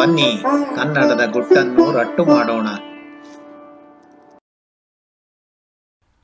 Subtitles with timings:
[0.00, 0.42] ಬನ್ನಿ,
[0.76, 2.68] ಕನ್ನಡದ ಗುಟ್ಟನ್ನು ರಟ್ಟು ಮಾಡೋಣ.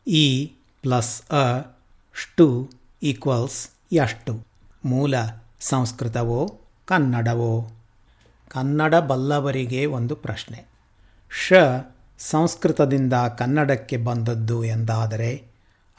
[0.06, 0.46] ಇ
[0.82, 1.60] ಪ್ಲಸ್ ಅ
[2.14, 2.70] ಷ್ಟು
[3.02, 4.46] ಈಕ್ವಲ್ಸ್ ಎಷ್ಟು
[4.84, 5.14] ಮೂಲ
[5.60, 7.70] ಸಂಸ್ಕೃತವೋ, ಕನ್ನಡವೋ?
[8.48, 10.64] ಕನ್ನಡ ಬಲ್ಲವರಿಗೆ ಒಂದು ಪ್ರಶ್ನೆ.
[11.48, 11.52] ಶ
[12.18, 15.44] ಸಂಸ್ಕೃತದಿಂದ ಕನ್ನಡಕ್ಕೆ ಬಂದದ್ದು ಎಂದಾದರೆ,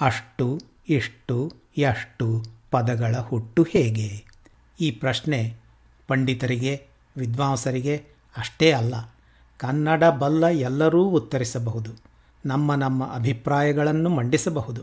[0.01, 0.59] ಅಷ್ಟು,
[0.89, 4.25] ಇಷ್ಟು ಎಷ್ಟು ಪದಗಳ ಹುಟ್ಟು ಹೇಗೆ?
[4.81, 5.55] ಈ ಪ್ರಶ್ನೆ
[6.07, 7.95] ಪಂಡಿತರಿಗೆ ವಿದ್ವಾಂಸರಿಗೆ
[8.37, 8.95] ಅಷ್ಟೇ ಅಲ್ಲ,
[9.59, 11.91] ಕನ್ನಡ ಬಲ್ಲ ಎಲ್ಲರೂ ಉತ್ತರಿಸಬಹುದು,
[12.45, 14.81] ನಮ್ಮ ನಮ್ಮ ಅಭಿಪ್ರಾಯಗಳನ್ನು ಮಂಡಿಸಬಹುದು,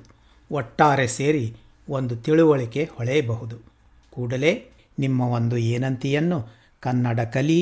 [0.50, 1.46] ಒಟ್ಟಾರೆ ಸೇರಿ
[1.88, 3.56] ಒಂದು ತಿಳುವಳಿಕೆ ಹೊಳೆಯಬಹುದು.
[4.12, 4.52] ಕೂಡಲೇ
[4.98, 6.38] ನಿಮ್ಮ ಒಂದು ಏನಂತಿಯನ್ನು
[6.82, 7.60] ಕನ್ನಡ ಕಲಿ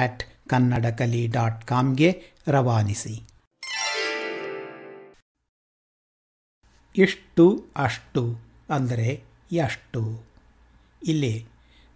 [0.00, 2.10] ಆಟ್ ಕನ್ನಡ ಕಲಿ ಡಾಟ್ ಕಾಮ್ಗೆ
[2.48, 3.14] ರವಾನಿಸಿ.
[6.94, 7.44] ಇಷ್ಟು
[7.76, 8.22] ಅಷ್ಟು
[8.70, 9.08] ಅಂದರೆ
[9.52, 10.00] ಎಷ್ಟು
[11.02, 11.34] ಇಲ್ಲಿ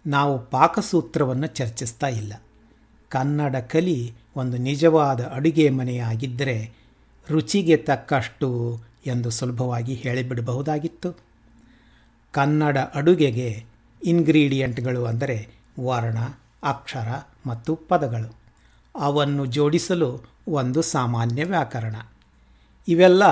[0.05, 2.33] ನಾವು ಪಾಕಸೂತ್ರವನ್ನು ಚರ್ಚಿಸ್ತಾ ಇಲ್ಲ.
[3.09, 6.73] ಕನ್ನಡ ಕಲಿ ಒಂದು ನಿಜವಾದ ಅಡುಗೆ ಮನೆಯಾಗಿದ್ದರೆ
[7.29, 11.17] ರುಚಿಗೆ ತಕ್ಕಷ್ಟು ಎಂದು ಸುಲಭವಾಗಿ ಹೇಳಿಬಿಡಬಹುದಾಗಿತ್ತು.
[12.31, 13.63] ಕನ್ನಡ ಅಡುಗೆಗೆ
[14.03, 16.17] ಇನ್ಗ್ರೀಡಿಯೆಂಟ್ಗಳು ಅಂದರೆ ವರ್ಣ,
[16.63, 17.07] ಅಕ್ಷರ
[17.45, 18.35] ಮತ್ತು ಪದಗಳು.
[18.95, 21.95] ಅವನ್ನು ಜೋಡಿಸಲು ಒಂದು ಸಾಮಾನ್ಯ ವ್ಯಾಕರಣ.
[22.87, 23.23] ಇವೆಲ್ಲ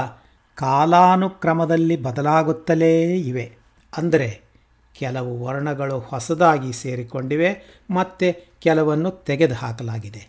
[0.55, 3.57] ಕಾಲಾನುಕ್ರಮದಲ್ಲಿ ಬದಲಾಗುತ್ತಲೇ ಇವೆ.
[3.97, 4.50] ಅಂದರೆ
[4.93, 10.27] ಕೆಲವು ವರ್ಣಗಳು ಹೊಸದಾಗಿ ಸೇರಿಕೊಂಡಿವೆ, ಮತ್ತು ಕೆಲವನ್ನು ತೆಗೆದುಹಾಕಲಾಗಿದೆ.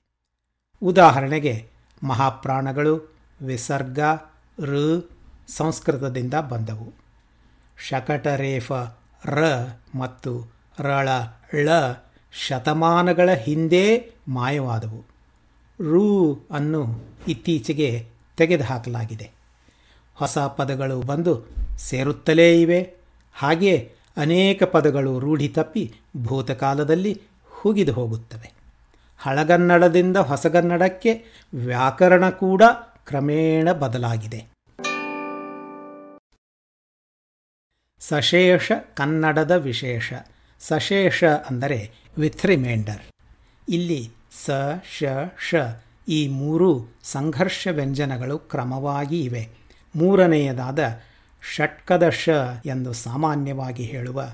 [0.82, 1.68] ಉದಾಹರಣೆಗೆ,
[2.02, 3.98] ಮಹಾಪ್ರಾಣಗಳು ವಿಸರ್ಗ,
[4.60, 5.00] ಋ,
[5.48, 6.92] ಸಂಸ್ಕೃತದಿಂದ ಬಂದವು.
[7.88, 8.72] ಶಕಟರೇಫ,
[9.24, 9.38] ರ
[9.94, 11.08] ಮತ್ತು ರಳ,
[11.54, 11.68] ಳ
[12.32, 15.04] ಶತಮಾನಗಳ ಹಿಂದೆ ಮಾಯವಾದವು.
[15.80, 19.30] ರೂ ಅನ್ನು ಇತ್ತೀಚೆಗೆ ತೆಗೆದುಹಾಕಲಾಗಿದೆ.
[20.14, 21.42] ಹೊಸ ಪದಗಳು ಬಂದು
[21.78, 22.94] ಸೇರುತ್ತಲೇ ಇವೆ.
[23.34, 28.52] ಹಾಗೆ ಅನೇಕ ಪದಗಳು ರೂಢಿ ತಪ್ಪಿ ಭೂತಕಾಲದಲ್ಲಿ ಹುಗಿದು ಹೋಗುತ್ತವೆ.
[29.18, 31.24] ಹಳಗನ್ನಡದಿಂದ ಹೊಸಗನ್ನಡಕ್ಕೆ
[31.54, 32.62] ವ್ಯಾಕರಣ ಕೂಡ
[33.06, 34.52] ಕ್ರಮೇಣ ಬದಲಾಗಿದೆ.
[38.00, 40.12] ಸಶೇಷ ಕನ್ನಡದ ವಿಶೇಷ.
[40.58, 43.00] ಸಶೇಷ ಅಂದರೆ ವಿತ್ ರಿಮೈಂಡರ್
[43.68, 44.10] ಇಲ್ಲಿ
[44.44, 44.50] ಸ,
[44.98, 45.04] ಶ
[45.48, 45.54] ಶ
[46.08, 49.48] ಈ ಮೂರು ಸಂಘರ್ಷ ವ್ಯಂಜನಗಳು ಕ್ರಮವಾಗಿ ಇವೆ.
[49.96, 50.78] ಮೂರನೆಯದಾದ
[51.50, 52.28] ಷಟ್ಕದ ಶ
[52.66, 54.24] ಎಂದು ಸಾಮಾನ್ಯವಾಗಿ ಹೇಳುವ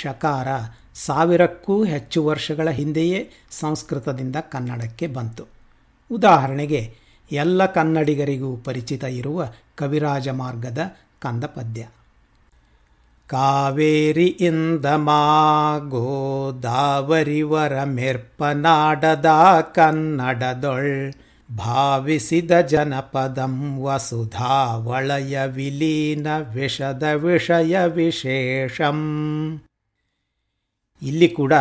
[0.00, 0.48] ಶಕಾರ
[0.94, 5.46] ಸಾವಿರಕ್ಕೂ ಹೆಚ್ಚು ವರ್ಷಗಳ ಹಿಂದೆಯೇ ಸಂಸ್ಕೃತದಿಂದ ಕನ್ನಡಕ್ಕೆ ಬಂತು.
[6.10, 6.94] ಉದಾಹರಣೆಗೆ,
[7.32, 11.88] ಎಲ್ಲ ಕನ್ನಡಿಗರಿಗೂ ಪರಿಚಿತ ಇರುವ ಕವಿರಾಜ ಮಾರ್ಗದ ಕಂದ ಪದ್ಯ
[13.28, 19.26] ಕಾವೇರಿ ಇಂದ ಮಾ ಗೋದಾವರಿವರ ಮೆರ್ಪನಾಡದ
[19.74, 21.12] ಕನ್ನಡದೊಳ್
[21.56, 28.98] ಭಾವಿಸಿದ ಜನಪದಂ ವಸುಧಾ ವಳಯ ವಿಲೀನ ವಿಷದ ವಿಷಯ ವಿಶೇಷಂ.
[31.02, 31.52] ಇಲ್ಲಿ ಕೂಡ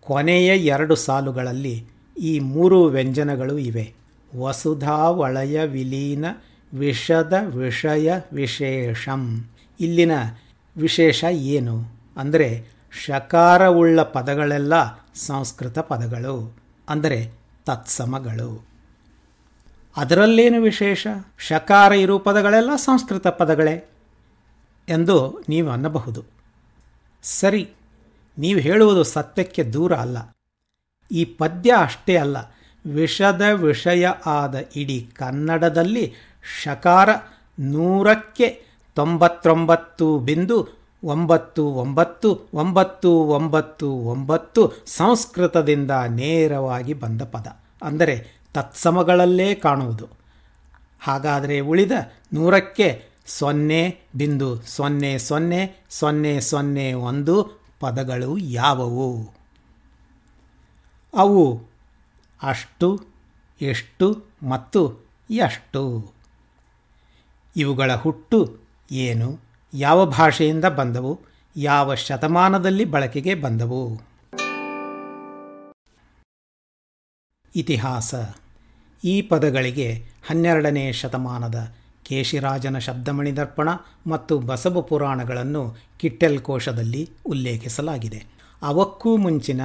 [0.00, 1.84] ಕೊನೆಯ ಎರಡು ಸಾಲುಗಳಲ್ಲಿ
[2.18, 3.94] ಈ ಮೂರು ವ್ಯಂಜನಗಳು ಇವೆ.
[4.38, 6.24] ವಸುಧಾ ವಳಯ ವಿಲೀನ
[6.74, 9.50] ವಿಷದ ವಿಷಯ ವಿಶೇಷಂ.
[9.80, 10.12] ಇಲ್ಲಿನ
[10.76, 11.84] ವಿಶೇಷ ಏನು?
[12.16, 12.64] ಅಂದರೆ
[13.06, 14.72] ಶಕಾರವುಳ್ಳ ಪದಗಳೆಲ್ಲ
[15.14, 16.56] ಸಂಸ್ಕೃತ ಪದಗಳು.
[16.88, 17.32] ಅಂದರೆ
[17.66, 18.75] ತತ್ಸಮಗಳು.
[19.96, 21.06] ಅದರಲ್ಲೇನು ವಿಶೇಷ?
[21.38, 23.88] ಶಕಾರ ಇರುವ ಪದಗಳೆಲ್ಲ ಸಂಸ್ಕೃತ ಪದಗಳೇ
[24.88, 26.24] ಎಂದು ನೀವು ಅನ್ನಬಹುದು.
[27.22, 27.70] ಸರಿ,
[28.38, 30.36] ನೀವು ಹೇಳುವುದು ಸತ್ಯಕ್ಕೆ ದೂರ ಅಲ್ಲ.
[31.10, 32.36] ಈ ಪದ್ಯ ಅಷ್ಟೇ ಅಲ್ಲ.
[32.92, 36.14] ವಿಷದ ವಿಷಯ ಆದ ಇಡೀ ಕನ್ನಡದಲ್ಲಿ
[36.62, 37.08] ಶಕಾರ
[37.58, 38.62] ನೂರಕ್ಕೆ
[38.94, 40.68] ತೊಂಬತ್ತೊಂಬತ್ತು ಬಿಂದು
[41.04, 47.46] ಒಂಬತ್ತು ಒಂಬತ್ತು ಒಂಬತ್ತು ಒಂಬತ್ತು ಒಂಬತ್ತು ಸಂಸ್ಕೃತದಿಂದ ನೇರವಾಗಿ ಬಂದ ಪದ.
[47.82, 50.08] ಅಂದರೆ ತತ್ಸಮಗಳಲ್ಲೇ ಕಾಣುವುದು.
[51.00, 51.92] ಹಾಗಾದರೆ ಉಳಿದ
[52.32, 59.30] ನೂರಕ್ಕೆ ಸೊನ್ನೆ ಬಿಂದು ಸೊನ್ನೆ ಸೊನ್ನೆ ಸೊನ್ನೆ ಸೊನ್ನೆ ಒಂದು ಪದಗಳು ಯಾವುವು?
[61.16, 61.62] ಅವು
[62.42, 63.04] ಅಷ್ಟು,
[63.60, 66.12] ಎಷ್ಟು ಮತ್ತು ಎಷ್ಟು?
[67.56, 68.58] ಇವುಗಳ ಹುಟ್ಟು
[68.92, 69.38] ಏನು?
[69.74, 71.20] ಯಾವ ಭಾಷೆಯಿಂದ ಬಂದವು?
[71.56, 74.00] ಯಾವ ಶತಮಾನದಲ್ಲಿ ಬಳಕೆಗೆ ಬಂದವು?
[77.56, 78.14] ಇತಿಹಾಸ.
[79.06, 79.88] ಈ ಪದಗಳಿಗೆ
[80.28, 81.58] ಹನ್ನೆರಡನೇ ಶತಮಾನದ
[82.04, 83.68] ಕೇಶಿರಾಜನ ಶಬ್ದಮಣಿ ದರ್ಪಣ
[84.06, 85.62] ಮತ್ತು ಬಸವ ಪುರಾಣಗಳನ್ನು
[85.98, 88.20] ಕಿಟ್ಟೆಲ್ ಕೋಶದಲ್ಲಿ ಉಲ್ಲೇಖಿಸಲಾಗಿದೆ.
[88.62, 89.60] ಅವಕ್ಕೂ ಮುಂಚಿನ,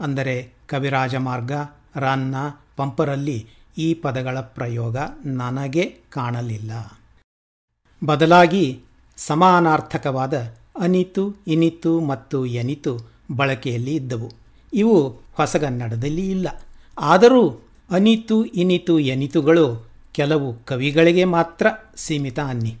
[0.00, 0.36] ಅಂದರೆ
[0.66, 1.52] ಕವಿರಾಜ ಮಾರ್ಗ,
[1.96, 2.34] ರನ್ನ,
[2.76, 3.38] ಪಂಪರಲ್ಲಿ
[3.78, 4.96] ಈ ಪದಗಳ ಪ್ರಯೋಗ
[5.26, 6.72] ನನಗೆ ಕಾಣಲಿಲ್ಲ.
[8.04, 8.64] ಬದಲಾಗಿ
[9.16, 10.34] ಸಮಾನಾರ್ಥಕವಾದ
[10.80, 12.92] ಅನಿತು, ಇನಿತು ಮತ್ತು ಎನಿತು
[13.36, 14.30] ಬಳಕೆಯಲ್ಲಿ ಇದ್ದವು.
[14.72, 14.96] ಇವು
[15.34, 16.48] ಹೊಸಗನ್ನಡದಲ್ಲಿ ಇಲ್ಲ.
[16.98, 17.42] ಆದರೂ
[17.92, 21.66] ಅನಿತು ಇನಿತು ಎನಿತುಗಳು ಕೆಲವು ಕವಿಗಳಿಗೆ ಮಾತ್ರ
[21.96, 22.76] ಸೀಮಿತ ಅನ್ನಿ.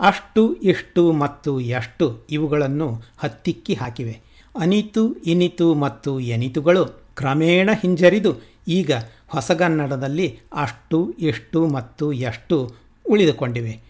[0.00, 4.20] ಅಷ್ಟು, ಇಷ್ಟು ಮತ್ತು ಎಷ್ಟು ಇವುಗಳನ್ನು ಹತ್ತಿಕ್ಕಿ ಹಾಕಿವೆ.
[4.58, 6.84] ಅನಿತು, ಇನಿತು ಮತ್ತು ಎನಿತುಗಳು
[7.16, 8.36] ಕ್ರಮೇಣ ಹಿಂಜರಿದು
[8.68, 8.92] ಈಗ
[9.28, 12.74] ಹೊಸಗನ್ನಡದಲ್ಲಿ ಅಷ್ಟು, ಇಷ್ಟು ಮತ್ತು ಎಷ್ಟು
[13.10, 13.80] ಉಳಿದುಕೊಂಡಿವೆ.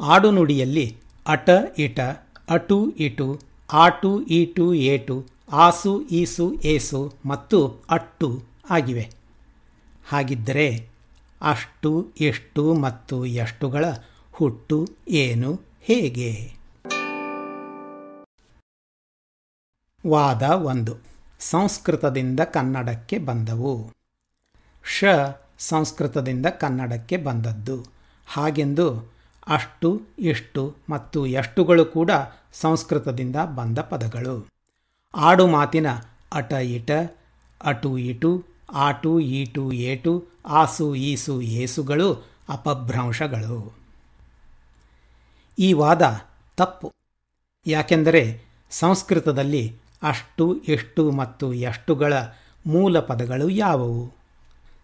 [0.00, 0.96] ಆಡುನುಡಿಯಲ್ಲಿ
[1.26, 2.00] ಅಟ, ಇಟ,
[2.48, 3.40] ಅಟು, ಇಟು,
[3.72, 7.58] ಆಟು, ಈಟು, ಏಟು, ಆಸು, ಈಸು, ಏಸು ಮತ್ತು
[7.90, 9.19] ಅಟ್ಟು ಆಗಿವೆ.
[10.10, 10.88] ಹಾಗಿದ್ದರೆ
[11.42, 13.84] ಅಷ್ಟು, ಎಷ್ಟು ಮತ್ತು ಎಷ್ಟುಗಳ
[14.32, 16.52] ಹುಟ್ಟು ಏನು, ಹೇಗೆ?
[20.08, 20.96] ವಾದ ಒಂದು.
[21.40, 23.90] ಸಂಸ್ಕೃತದಿಂದ ಕನ್ನಡಕ್ಕೆ ಬಂದವು.
[24.98, 25.04] ಶ
[25.58, 27.84] ಸಂಸ್ಕೃತದಿಂದ ಕನ್ನಡಕ್ಕೆ ಬಂದದ್ದು.
[28.26, 29.12] ಹಾಗೆಂದು
[29.48, 32.10] ಅಷ್ಟು ಇಷ್ಟು ಮತ್ತು ಎಷ್ಟುಗಳು ಕೂಡ
[32.52, 34.46] ಸಂಸ್ಕೃತದಿಂದ ಬಂದ ಪದಗಳು.
[35.14, 35.86] ಆಡು ಮಾತಿನ
[36.32, 36.90] ಅಟ ಇಟ,
[37.64, 43.78] ಅಟು ಇಟು ಆಟು, ಈಟು, ಏಟು, ಆಸು, ಈಸು, ಏಸುಗಳು, ಅಪಭ್ರಂಶಗಳು.
[45.58, 46.20] ಈ ವಾದ
[46.56, 46.92] ತಪ್ಪು.
[47.66, 52.12] ಯಾಕೆಂದರೆ ಸಂಸ್ಕೃತದಲ್ಲಿ ಅಷ್ಟು, ಎಷ್ಟು ಮತ್ತು ಎಷ್ಟುಗಳ
[52.66, 54.12] ಮೂಲ ಪದಗಳು ಯಾವುವು?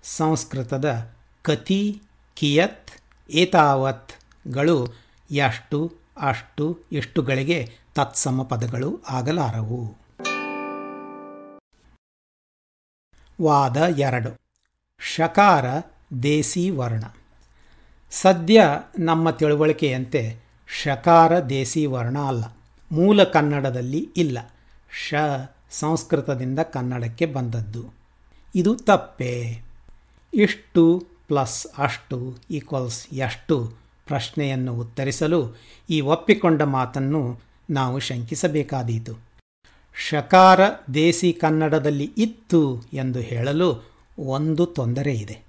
[0.02, 1.12] ಸಂಸ್ಕೃತದ
[1.42, 2.02] ಕತಿ
[2.34, 2.90] ಕಿಯತ್
[3.30, 4.94] ಏತಾವತ್ಗಳು
[5.30, 10.05] ಎಷ್ಟು, ಅಷ್ಟು ಎಷ್ಟುಗಳಿಗೆ ತತ್ಸಮ ಪದಗಳು ಆಗಲಾರವು.
[13.42, 14.40] ವಾದ ಎರಡು.
[14.98, 15.64] ಶಕಾರ
[16.22, 17.04] ದೇಸಿ ವರ್ಣ.
[18.10, 18.62] ಸದ್ಯ
[18.98, 20.40] ನಮ್ಮ ತಿಳುವಳಿಕೆಯಂತೆ
[20.82, 22.44] ಶಕಾರ ದೇಸಿ ವರ್ಣ ಅಲ್ಲ.
[22.92, 24.38] ಮೂಲ ಕನ್ನಡದಲ್ಲಿ ಇಲ್ಲ.
[25.08, 25.14] ಶ
[25.70, 27.94] ಸಂಸ್ಕೃತದಿಂದ ಕನ್ನಡಕ್ಕೆ ಬಂದದ್ದು.
[28.54, 29.62] ಇದು ತಪ್ಪೇ.
[30.34, 33.74] ಇಷ್ಟು ಪ್ಲಸ್ ಅಷ್ಟು ಈಕ್ವಲ್ಸ್ ಎಷ್ಟು
[34.06, 35.56] ಪ್ರಶ್ನೆಯನ್ನು ಉತ್ತರಿಸಲು
[35.90, 37.40] ಈ ಒಪ್ಪಿಕೊಂಡ ಮಾತನ್ನು
[37.70, 39.25] ನಾವು ಶಂಕಿಸಬೇಕಾದೀತು.
[39.98, 40.60] ಶಕಾರ
[40.94, 45.40] ದೇಸಿ ಕನ್ನಡದಲ್ಲಿ ಇತ್ತು ಎಂದು ಹೇಳಲು ಒಂದು ತೊಂದರೆ ಇದೆ.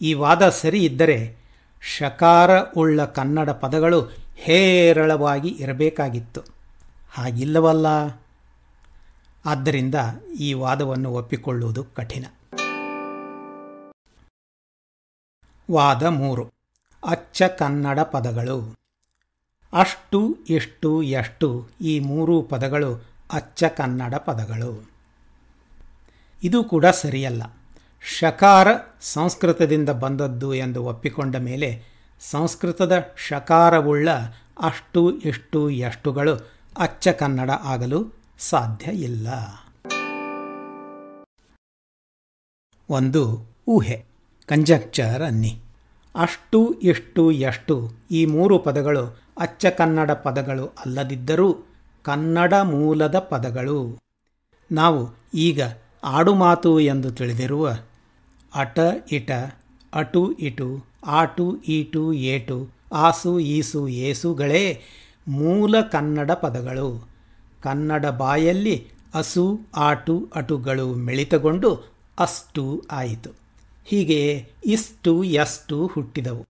[0.00, 1.36] ಈ ವಾದ ಸರಿ ಇದ್ದರೆ
[1.80, 6.40] ಶಕಾರ ಉಳ್ಳ ಕನ್ನಡ ಪದಗಳು ಹೇರಳವಾಗಿ ಇರಬೇಕಾಗಿತ್ತು.
[7.10, 7.86] ಹಾಗಿಲ್ಲವಲ್ಲ?
[9.46, 9.94] ಆದ್ದರಿಂದ
[10.38, 12.24] ಈ ವಾದವನ್ನು ಒಪ್ಪಿಕೊಳ್ಳುವುದು ಕಠಿಣ.
[15.70, 16.50] ವಾದ ಮೂರು.
[17.06, 18.78] ಅಚ್ಚ ಕನ್ನಡ ಪದಗಳು.
[19.72, 24.90] ಅಷ್ಟು ಎಷ್ಟು ಎಷ್ಟು ಈ ಮೂರು ಪದಗಳು ಅಚ್ಚ ಕನ್ನಡ ಪದಗಳು.
[26.42, 27.42] ಇದು ಕೂಡ ಸರಿಯಲ್ಲ.
[28.18, 28.68] ಶಕಾರ
[29.00, 31.82] ಸಂಸ್ಕೃತದಿಂದ ಬಂದದ್ದು ಎಂದು ಒಪ್ಪಿಕೊಂಡ ಮೇಲೆ
[32.20, 32.92] ಸಂಸ್ಕೃತದ
[33.28, 34.08] ಶಕಾರವುಳ್ಳ
[34.62, 39.28] ಅಷ್ಟು ಇಷ್ಟು ಎಷ್ಟುಗಳು ಅಚ್ಚ ಕನ್ನಡ ಆಗಲು ಸಾಧ್ಯ ಇಲ್ಲ.
[42.90, 44.04] ಒಂದು ಊಹೆ.
[44.46, 45.60] ಕಂಜಕ್ಚರ್ ಅನ್ನಿ.
[46.14, 51.67] ಅಷ್ಟು ಇಷ್ಟು ಎಷ್ಟು ಈ ಮೂರು ಪದಗಳು ಅಚ್ಚ ಕನ್ನಡ ಪದಗಳು ಅಲ್ಲದಿದ್ದರೂ
[52.02, 53.98] ಕನ್ನಡ ಮೂಲದ ಪದಗಳು.
[54.72, 55.60] ನಾವು ಈಗ
[56.04, 57.76] ಆಡುಮಾತು ಎಂದು ತಿಳಿದಿರುವ
[58.54, 58.78] ಅಟ,
[59.12, 59.30] ಇಟ,
[59.94, 64.80] ಅಟು, ಇಟು, ಆಟು, ಈಟು, ಏಟು, ಆಸು, ಈಸು ಏಸುಗಳೇ
[65.28, 67.08] ಮೂಲ ಕನ್ನಡ ಪದಗಳು.
[67.62, 73.30] ಕನ್ನಡ ಬಾಯಲ್ಲಿ ಅಸು, ಆಟು, ಅಟುಗಳು ಮಿಳಿತಗೊಂಡು ಅಷ್ಟು ಆಯಿತು.
[73.84, 76.46] ಹೀಗೆ ಇಷ್ಟು ಎಷ್ಟು ಹುಟ್ಟಿದವು.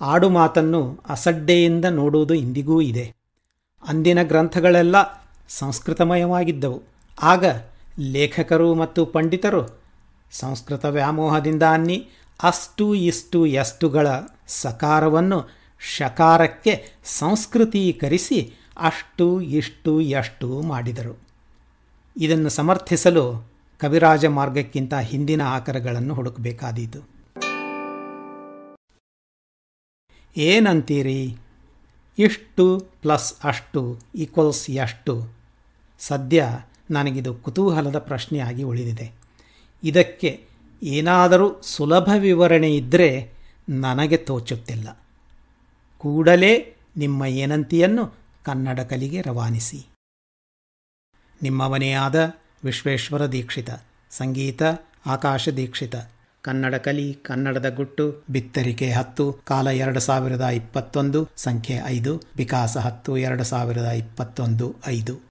[0.00, 3.19] ಆಡು ಮಾತನ್ನು ಅಸಡ್ಡೆಯಿಂದ ನೋಡುವುದು ಇಂದಿಗೂ ಇದೆ.
[3.88, 4.96] ಅಂದಿನ ಗ್ರಂಥಗಳೆಲ್ಲ
[5.48, 6.82] ಸಂಸ್ಕೃತಮಯವಾಗಿದ್ದವು.
[7.22, 7.44] ಆಗ
[7.98, 9.80] ಲೇಖಕರು ಮತ್ತು ಪಂಡಿತರು
[10.32, 12.08] ಸಂಸ್ಕೃತ ವ್ಯಾಮೋಹದಿಂದ ಅನ್ನಿ
[12.42, 14.08] ಅಷ್ಟು ಇಷ್ಟು ಎಷ್ಟುಗಳ
[14.46, 15.48] ಸಕಾರವನ್ನು
[15.80, 21.18] ಶಕಾರಕ್ಕೆ ಸಂಸ್ಕೃತೀಕರಿಸಿ ಅಷ್ಟು ಇಷ್ಟು ಎಷ್ಟು ಮಾಡಿದರು.
[22.16, 27.08] ಇದನ್ನು ಸಮರ್ಥಿಸಲು ಕವಿರಾಜ ಮಾರ್ಗಕ್ಕಿಂತ ಹಿಂದಿನ ಆಕರಗಳನ್ನು ಹುಡುಕಬೇಕಾದೀತು.
[30.36, 31.36] ಏನಂತೀರಿ?
[32.20, 35.28] ಇಷ್ಟು ಪ್ಲಸ್ ಅಷ್ಟು ಈಕ್ವಲ್ಸ್ ಎಷ್ಟು?
[35.98, 36.46] ಸದ್ಯ
[36.90, 39.12] ನನಗಿದು ಕುತೂಹಲದ ಪ್ರಶ್ನೆಯಾಗಿ ಉಳಿದಿದೆ.
[39.84, 40.46] ಇದಕ್ಕೆ
[40.82, 43.32] ಏನಾದರೂ ಸುಲಭ ವಿವರಣೆ ಇದ್ದರೆ
[43.68, 45.02] ನನಗೆ ತೋಚುತ್ತಿಲ್ಲ.
[45.98, 49.86] ಕೂಡಲೇ ನಿಮ್ಮ ಏನಂತಿಯನ್ನು ಕನ್ನಡ ಕಲಿಗೆ ರವಾನಿಸಿ.
[51.42, 52.34] ನಿಮ್ಮವನೇ ಆದ
[52.64, 53.70] ವಿಶ್ವೇಶ್ವರ ದೀಕ್ಷಿತ,
[54.10, 54.62] ಸಂಗೀತ,
[55.06, 55.96] ಆಕಾಶ ದೀಕ್ಷಿತ.
[56.42, 63.44] ಕನ್ನಡ ಕಲಿ, ಕನ್ನಡದ ಗುಟ್ಟು, ಬಿತ್ತರಿಕೆ ಹತ್ತು, ಕಾಲ ಎರಡು ಸಾವಿರದ ಇಪ್ಪತ್ತೊಂದು, ಸಂಖ್ಯೆ ಐದು, ವಿಕಾಸ ಹತ್ತು, ಎರಡು
[63.44, 65.29] ಸಾವಿರದ ಇಪ್ಪತ್ತೊಂದು, ಐದು.